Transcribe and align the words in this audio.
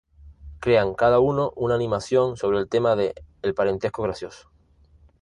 Crean 0.59 0.95
cada 0.95 1.19
uno 1.19 1.53
una 1.55 1.75
animación 1.75 2.35
sobre 2.35 2.57
el 2.57 2.67
tema 2.67 2.95
de 2.95 3.13
"El 3.43 3.53
parentesco 3.53 4.01
gracioso". 4.01 4.49